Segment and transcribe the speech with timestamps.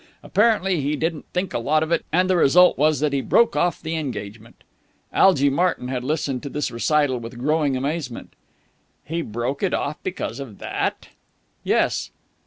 [0.23, 3.55] Apparently he didn't think a lot of it, and the result was that he broke
[3.55, 4.63] off the engagement."
[5.13, 8.33] Algy Martyn had listened to this recital with growing amazement.
[9.03, 11.09] "He broke it off because of that?"
[11.63, 12.09] "Yes."